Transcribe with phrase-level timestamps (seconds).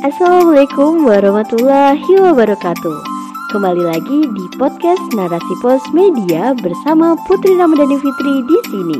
[0.00, 2.98] Assalamualaikum warahmatullahi wabarakatuh.
[3.52, 8.96] Kembali lagi di podcast Narasi Pos Media bersama Putri Ramadhani Fitri di sini.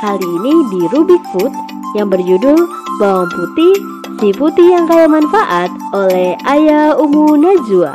[0.00, 1.52] Kali ini di Rubik Food
[1.92, 2.56] yang berjudul
[2.96, 3.84] Bawang Putih,
[4.16, 7.92] Si Putih yang Kaya Manfaat oleh Ayah Umu Najwa.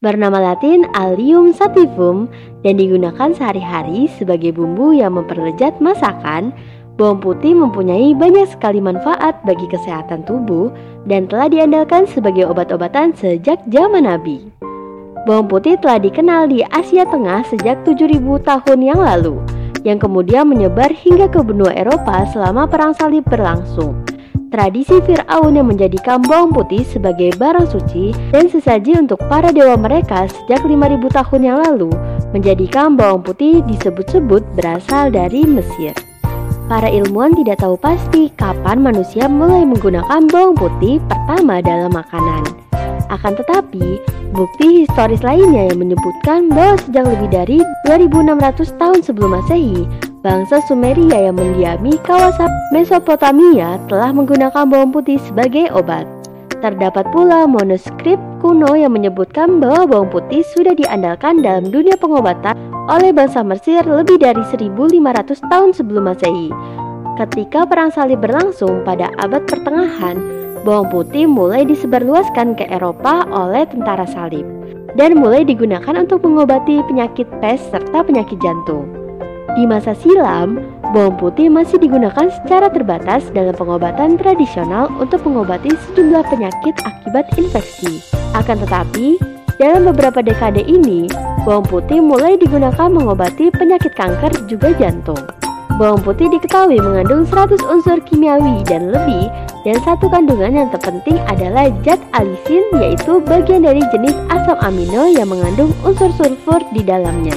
[0.00, 2.32] Bernama latin Allium sativum
[2.64, 6.56] dan digunakan sehari-hari sebagai bumbu yang memperlejat masakan,
[7.00, 10.68] bawang putih mempunyai banyak sekali manfaat bagi kesehatan tubuh
[11.08, 14.52] dan telah diandalkan sebagai obat-obatan sejak zaman Nabi.
[15.22, 19.38] Bawang putih telah dikenal di Asia Tengah sejak 7000 tahun yang lalu,
[19.86, 24.02] yang kemudian menyebar hingga ke benua Eropa selama Perang Salib berlangsung.
[24.52, 30.28] Tradisi Fir'aun yang menjadikan bawang putih sebagai barang suci dan sesaji untuk para dewa mereka
[30.28, 31.88] sejak 5000 tahun yang lalu
[32.36, 36.11] menjadikan bawang putih disebut-sebut berasal dari Mesir.
[36.72, 42.48] Para ilmuwan tidak tahu pasti kapan manusia mulai menggunakan bawang putih pertama dalam makanan.
[43.12, 44.00] Akan tetapi,
[44.32, 49.84] bukti historis lainnya yang menyebutkan bahwa sejak lebih dari 2600 tahun sebelum Masehi,
[50.24, 56.08] Bangsa Sumeria yang mendiami kawasan Mesopotamia telah menggunakan bawang putih sebagai obat.
[56.64, 62.56] Terdapat pula manuskrip kuno yang menyebutkan bahwa bawang putih sudah diandalkan dalam dunia pengobatan
[62.90, 66.50] oleh bangsa Mesir lebih dari 1500 tahun sebelum Masehi.
[67.20, 70.18] Ketika perang salib berlangsung pada abad pertengahan,
[70.66, 74.42] bawang putih mulai disebarluaskan ke Eropa oleh tentara salib
[74.98, 78.88] dan mulai digunakan untuk mengobati penyakit pes serta penyakit jantung.
[79.52, 80.64] Di masa silam,
[80.96, 88.00] bawang putih masih digunakan secara terbatas dalam pengobatan tradisional untuk mengobati sejumlah penyakit akibat infeksi.
[88.32, 89.20] Akan tetapi,
[89.60, 91.04] dalam beberapa dekade ini,
[91.42, 95.18] bawang putih mulai digunakan mengobati penyakit kanker juga jantung.
[95.80, 99.26] Bawang putih diketahui mengandung 100 unsur kimiawi dan lebih,
[99.66, 105.26] dan satu kandungan yang terpenting adalah zat alisin yaitu bagian dari jenis asam amino yang
[105.26, 107.34] mengandung unsur sulfur di dalamnya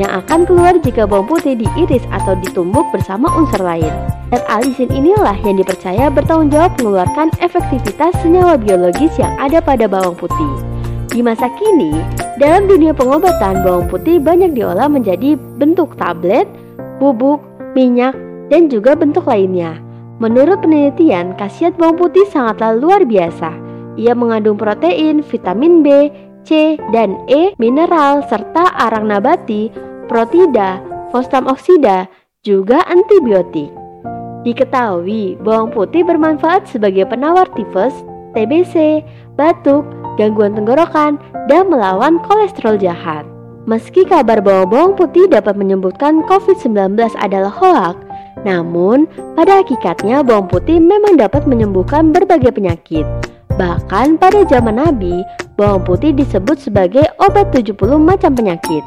[0.00, 3.92] yang akan keluar jika bawang putih diiris atau ditumbuk bersama unsur lain.
[4.32, 10.16] Zat alisin inilah yang dipercaya bertanggung jawab mengeluarkan efektivitas senyawa biologis yang ada pada bawang
[10.16, 10.71] putih.
[11.12, 11.92] Di masa kini,
[12.40, 16.48] dalam dunia pengobatan bawang putih banyak diolah menjadi bentuk tablet,
[16.96, 17.44] bubuk,
[17.76, 18.16] minyak,
[18.48, 19.76] dan juga bentuk lainnya.
[20.24, 23.52] Menurut penelitian, khasiat bawang putih sangatlah luar biasa.
[24.00, 26.08] Ia mengandung protein, vitamin B,
[26.48, 29.68] C, dan E, mineral, serta arang nabati,
[30.08, 30.80] protida,
[31.12, 32.08] fosfam oksida,
[32.40, 33.68] juga antibiotik.
[34.48, 37.92] Diketahui, bawang putih bermanfaat sebagai penawar tifus,
[38.32, 39.04] TBC,
[39.36, 39.84] batuk,
[40.20, 43.26] gangguan tenggorokan, dan melawan kolesterol jahat.
[43.62, 47.96] Meski kabar bahwa bawang putih dapat menyembuhkan COVID-19 adalah hoak,
[48.42, 49.06] namun
[49.38, 53.06] pada hakikatnya bawang putih memang dapat menyembuhkan berbagai penyakit.
[53.54, 55.22] Bahkan pada zaman Nabi,
[55.54, 58.82] bawang putih disebut sebagai obat 70 macam penyakit.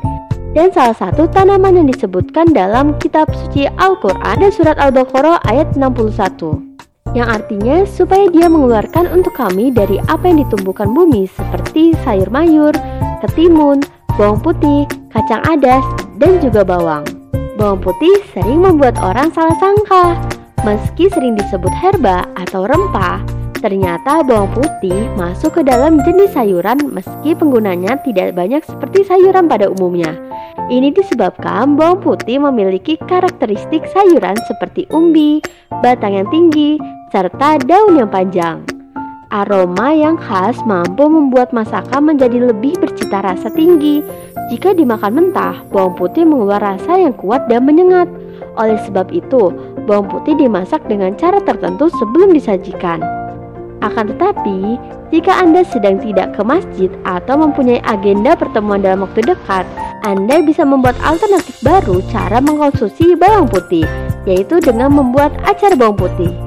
[0.55, 6.74] Dan salah satu tanaman yang disebutkan dalam kitab suci Al-Quran dan surat Al-Baqarah ayat 61
[7.15, 12.75] yang artinya supaya dia mengeluarkan untuk kami dari apa yang ditumbuhkan bumi seperti sayur mayur,
[13.23, 13.79] ketimun,
[14.19, 14.83] bawang putih,
[15.15, 15.87] kacang adas,
[16.19, 17.07] dan juga bawang.
[17.55, 20.19] Bawang putih sering membuat orang salah sangka.
[20.67, 23.23] Meski sering disebut herba atau rempah,
[23.65, 29.73] Ternyata bawang putih masuk ke dalam jenis sayuran meski penggunanya tidak banyak seperti sayuran pada
[29.73, 30.13] umumnya.
[30.69, 35.41] Ini disebabkan bawang putih memiliki karakteristik sayuran seperti umbi,
[35.81, 36.77] batang yang tinggi,
[37.15, 38.59] serta daun yang panjang.
[39.31, 44.03] Aroma yang khas mampu membuat masakan menjadi lebih bercita rasa tinggi.
[44.51, 48.11] Jika dimakan mentah, bawang putih mengeluarkan rasa yang kuat dan menyengat.
[48.59, 49.47] Oleh sebab itu,
[49.87, 52.99] bawang putih dimasak dengan cara tertentu sebelum disajikan.
[53.79, 54.75] Akan tetapi,
[55.07, 59.63] jika Anda sedang tidak ke masjid atau mempunyai agenda pertemuan dalam waktu dekat,
[60.03, 63.87] Anda bisa membuat alternatif baru cara mengkonsumsi bawang putih,
[64.27, 66.44] yaitu dengan membuat acar bawang putih.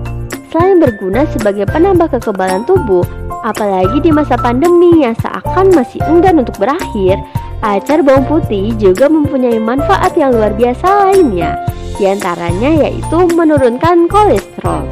[0.48, 3.04] Selain berguna sebagai penambah kekebalan tubuh,
[3.44, 7.20] apalagi di masa pandemi yang seakan masih enggan untuk berakhir,
[7.60, 11.52] acar bawang putih juga mempunyai manfaat yang luar biasa lainnya,
[12.00, 14.88] di antaranya yaitu menurunkan kolesterol.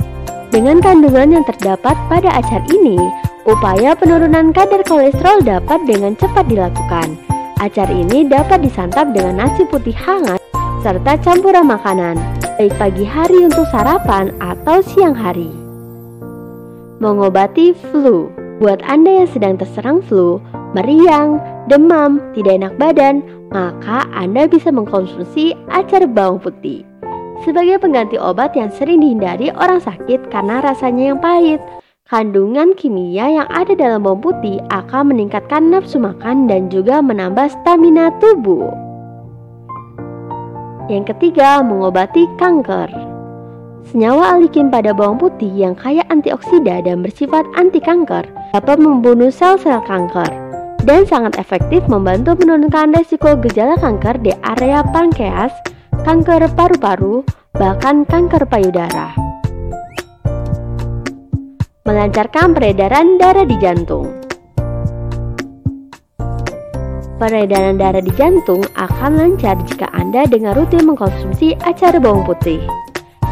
[0.52, 3.00] Dengan kandungan yang terdapat pada acar ini,
[3.48, 7.16] upaya penurunan kadar kolesterol dapat dengan cepat dilakukan.
[7.64, 10.36] Acar ini dapat disantap dengan nasi putih hangat
[10.84, 12.20] serta campuran makanan,
[12.56, 15.52] baik pagi hari untuk sarapan atau siang hari.
[17.04, 20.40] Mengobati flu Buat Anda yang sedang terserang flu,
[20.72, 21.36] meriang,
[21.68, 23.20] demam, tidak enak badan,
[23.52, 26.88] maka Anda bisa mengkonsumsi acar bawang putih.
[27.44, 31.60] sebagai pengganti obat yang sering dihindari orang sakit karena rasanya yang pahit.
[32.08, 38.08] Kandungan kimia yang ada dalam bawang putih akan meningkatkan nafsu makan dan juga menambah stamina
[38.16, 38.85] tubuh.
[40.86, 42.90] Yang ketiga, mengobati kanker.
[43.86, 49.78] Senyawa alikin pada bawang putih yang kaya antioksida dan bersifat anti kanker dapat membunuh sel-sel
[49.86, 50.26] kanker
[50.82, 55.54] dan sangat efektif membantu menurunkan resiko gejala kanker di area pankreas,
[56.02, 57.22] kanker paru-paru,
[57.54, 59.14] bahkan kanker payudara
[61.86, 64.25] melancarkan peredaran darah di jantung.
[67.16, 72.60] Peredaran darah di jantung akan lancar jika Anda dengan rutin mengkonsumsi acar bawang putih.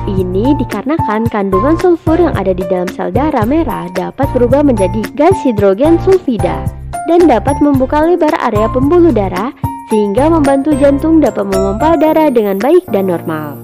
[0.08, 5.36] Ini dikarenakan kandungan sulfur yang ada di dalam sel darah merah dapat berubah menjadi gas
[5.44, 6.64] hidrogen sulfida
[7.12, 9.52] dan dapat membuka lebar area pembuluh darah
[9.92, 13.60] sehingga membantu jantung dapat memompa darah dengan baik dan normal.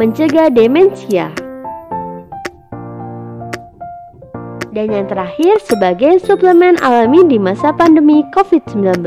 [0.00, 1.28] Mencegah demensia
[4.76, 9.00] Dan yang terakhir sebagai suplemen alami di masa pandemi COVID-19.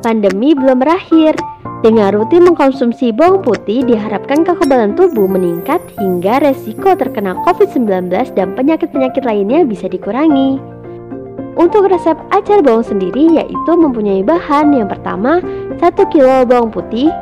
[0.00, 1.36] Pandemi belum berakhir.
[1.84, 9.28] Dengan rutin mengkonsumsi bawang putih diharapkan kekebalan tubuh meningkat hingga resiko terkena COVID-19 dan penyakit-penyakit
[9.28, 10.56] lainnya bisa dikurangi.
[11.60, 15.44] Untuk resep acar bawang sendiri yaitu mempunyai bahan yang pertama
[15.84, 17.12] 1 kg bawang putih,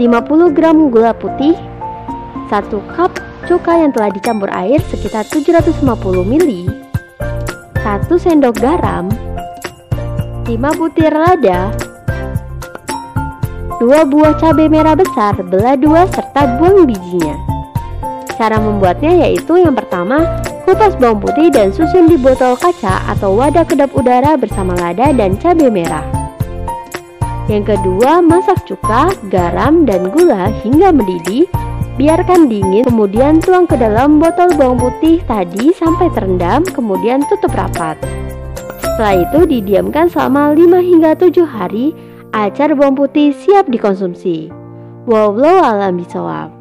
[0.00, 1.52] 50 gram gula putih,
[2.48, 3.12] 1 cup
[3.44, 5.84] cuka yang telah dicampur air sekitar 750
[6.24, 6.85] ml,
[7.86, 9.06] 1 sendok garam
[10.42, 11.70] 5 butir lada
[13.78, 17.38] 2 buah cabai merah besar belah 2 serta buang bijinya.
[18.34, 20.26] Cara membuatnya yaitu yang pertama
[20.66, 25.38] Kupas bawang putih dan susun di botol kaca atau wadah kedap udara bersama lada dan
[25.38, 26.02] cabai merah.
[27.46, 31.46] Yang kedua, masak cuka, garam, dan gula hingga mendidih
[31.96, 37.96] Biarkan dingin, kemudian tuang ke dalam botol bawang putih tadi sampai terendam, kemudian tutup rapat.
[38.84, 41.96] Setelah itu didiamkan selama 5 hingga 7 hari,
[42.36, 44.52] acar bawang putih siap dikonsumsi.
[45.08, 46.55] Wallahu alam bisawab.